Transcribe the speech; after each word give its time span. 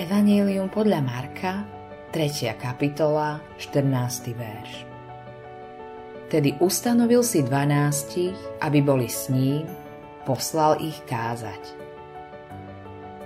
Evangelium 0.00 0.72
podľa 0.72 1.04
Marka, 1.04 1.60
3. 2.08 2.56
kapitola, 2.56 3.36
14. 3.60 4.32
verš. 4.32 4.88
Tedy 6.32 6.56
ustanovil 6.56 7.20
si 7.20 7.44
dvanástich, 7.44 8.32
aby 8.64 8.80
boli 8.80 9.12
s 9.12 9.28
ním, 9.28 9.68
poslal 10.24 10.80
ich 10.80 10.96
kázať. 11.04 11.76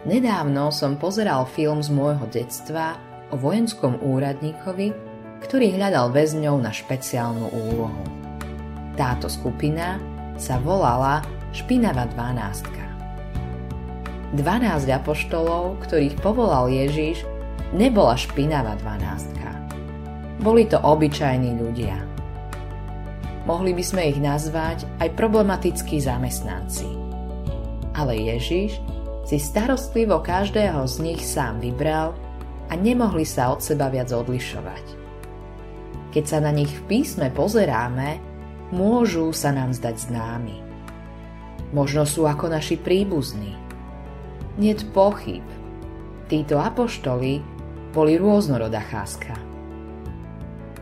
Nedávno 0.02 0.74
som 0.74 0.98
pozeral 0.98 1.46
film 1.46 1.78
z 1.78 1.94
môjho 1.94 2.26
detstva 2.26 2.98
o 3.30 3.38
vojenskom 3.38 4.02
úradníkovi, 4.02 4.90
ktorý 5.46 5.78
hľadal 5.78 6.10
väzňov 6.10 6.58
na 6.58 6.74
špeciálnu 6.74 7.54
úlohu. 7.54 8.02
Táto 8.98 9.30
skupina 9.30 10.02
sa 10.34 10.58
volala 10.58 11.22
Špinavá 11.54 12.10
dvanástka. 12.10 12.93
12 14.34 14.90
apoštolov, 14.90 15.78
ktorých 15.86 16.18
povolal 16.18 16.66
Ježiš, 16.66 17.22
nebola 17.70 18.18
špinavá 18.18 18.74
dvanástka. 18.82 19.46
Boli 20.42 20.66
to 20.66 20.82
obyčajní 20.82 21.54
ľudia. 21.54 21.94
Mohli 23.46 23.78
by 23.78 23.84
sme 23.86 24.02
ich 24.10 24.18
nazvať 24.18 24.90
aj 24.98 25.14
problematickí 25.14 26.02
zamestnanci. 26.02 26.90
Ale 27.94 28.18
Ježiš 28.18 28.82
si 29.22 29.38
starostlivo 29.38 30.18
každého 30.18 30.82
z 30.90 30.96
nich 30.98 31.22
sám 31.22 31.62
vybral 31.62 32.10
a 32.68 32.74
nemohli 32.74 33.22
sa 33.22 33.54
od 33.54 33.62
seba 33.62 33.86
viac 33.86 34.10
odlišovať. 34.10 34.84
Keď 36.10 36.24
sa 36.26 36.42
na 36.42 36.50
nich 36.50 36.74
v 36.74 36.82
písme 36.90 37.30
pozeráme, 37.30 38.18
môžu 38.74 39.30
sa 39.30 39.54
nám 39.54 39.70
zdať 39.70 40.10
známi. 40.10 40.58
Možno 41.70 42.02
sú 42.02 42.26
ako 42.26 42.50
naši 42.50 42.74
príbuzní, 42.78 43.63
Niet 44.54 44.86
pochyb. 44.94 45.42
Títo 46.30 46.62
apoštoli 46.62 47.42
boli 47.90 48.14
rôznorodá 48.14 48.86
cháska. 48.86 49.34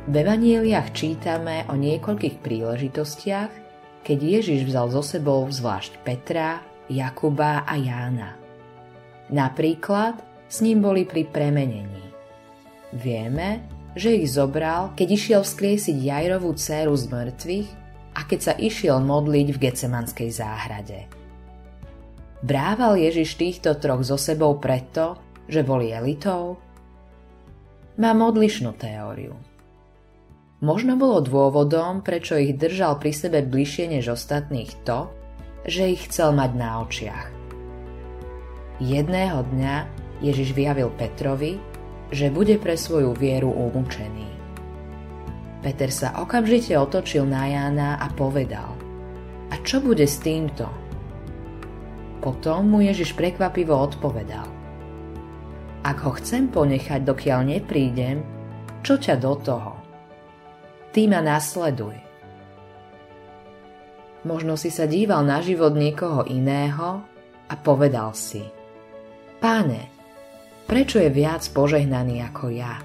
V 0.05 0.13
evanieliach 0.13 0.93
čítame 0.93 1.65
o 1.73 1.79
niekoľkých 1.81 2.45
príležitostiach, 2.45 3.53
keď 4.05 4.19
Ježiš 4.19 4.69
vzal 4.69 4.93
so 4.93 5.01
sebou 5.01 5.49
zvlášť 5.49 6.05
Petra, 6.05 6.61
Jakuba 6.93 7.65
a 7.65 7.75
Jána. 7.81 8.37
Napríklad 9.33 10.21
s 10.53 10.61
ním 10.61 10.85
boli 10.85 11.09
pri 11.09 11.25
premenení. 11.25 12.05
Vieme, 12.93 13.65
že 13.97 14.21
ich 14.21 14.37
zobral, 14.37 14.93
keď 14.93 15.09
išiel 15.17 15.41
vzkriesiť 15.49 15.97
Jajrovú 15.97 16.53
dceru 16.61 16.93
z 16.93 17.09
mŕtvych 17.09 17.69
a 18.13 18.21
keď 18.29 18.41
sa 18.41 18.53
išiel 18.61 19.01
modliť 19.01 19.49
v 19.49 19.61
Gecemanskej 19.65 20.29
záhrade. 20.29 21.22
Brával 22.43 22.99
Ježiš 22.99 23.39
týchto 23.39 23.79
troch 23.79 24.03
so 24.03 24.19
sebou 24.19 24.59
preto, 24.59 25.15
že 25.47 25.63
boli 25.63 25.95
elitou? 25.95 26.59
Mám 28.03 28.19
odlišnú 28.35 28.75
teóriu. 28.75 29.39
Možno 30.59 30.99
bolo 30.99 31.23
dôvodom, 31.23 32.03
prečo 32.03 32.35
ich 32.35 32.59
držal 32.59 32.99
pri 32.99 33.15
sebe 33.15 33.47
bližšie 33.47 33.95
než 33.95 34.19
ostatných 34.19 34.75
to, 34.83 35.07
že 35.71 35.95
ich 35.95 36.11
chcel 36.11 36.35
mať 36.35 36.51
na 36.59 36.83
očiach. 36.83 37.31
Jedného 38.83 39.47
dňa 39.47 39.75
Ježiš 40.19 40.51
vyjavil 40.59 40.91
Petrovi, 40.99 41.63
že 42.11 42.27
bude 42.27 42.59
pre 42.59 42.75
svoju 42.75 43.15
vieru 43.15 43.55
umúčený. 43.55 44.27
Peter 45.63 45.95
sa 45.95 46.19
okamžite 46.19 46.75
otočil 46.75 47.23
na 47.23 47.47
Jána 47.47 48.03
a 48.03 48.11
povedal 48.11 48.75
A 49.55 49.55
čo 49.63 49.79
bude 49.79 50.11
s 50.11 50.19
týmto? 50.19 50.82
Potom 52.23 52.71
mu 52.71 52.79
Ježiš 52.79 53.19
prekvapivo 53.19 53.75
odpovedal. 53.75 54.47
Ak 55.83 56.07
ho 56.07 56.15
chcem 56.15 56.47
ponechať, 56.47 57.03
dokiaľ 57.03 57.59
neprídem, 57.59 58.23
čo 58.87 58.95
ťa 58.95 59.19
do 59.19 59.35
toho? 59.43 59.75
Ty 60.95 61.03
ma 61.11 61.19
nasleduj. 61.19 61.99
Možno 64.23 64.55
si 64.55 64.71
sa 64.71 64.87
díval 64.87 65.27
na 65.27 65.43
život 65.43 65.75
niekoho 65.75 66.23
iného 66.31 67.03
a 67.51 67.55
povedal 67.59 68.15
si 68.15 68.47
Páne, 69.43 69.91
prečo 70.71 71.03
je 71.03 71.11
viac 71.11 71.43
požehnaný 71.51 72.23
ako 72.31 72.47
ja? 72.55 72.79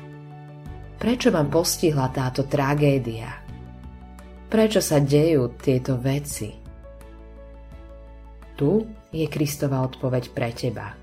Prečo 0.98 1.30
ma 1.30 1.46
postihla 1.46 2.10
táto 2.10 2.50
tragédia? 2.50 3.30
Prečo 4.50 4.82
sa 4.82 4.98
dejú 4.98 5.54
tieto 5.62 6.02
veci? 6.02 6.67
Tu 8.58 8.82
je 9.14 9.26
Kristova 9.30 9.86
odpoveď 9.86 10.34
pre 10.34 10.50
teba. 10.50 10.98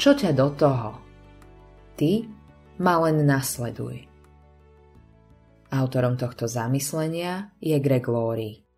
Čo 0.00 0.16
ťa 0.16 0.32
do 0.32 0.48
toho? 0.56 0.90
Ty 2.00 2.24
ma 2.80 2.96
len 3.04 3.28
nasleduj. 3.28 4.08
Autorom 5.68 6.16
tohto 6.16 6.48
zamyslenia 6.48 7.52
je 7.60 7.76
Greg 7.76 8.08
Laurie. 8.08 8.71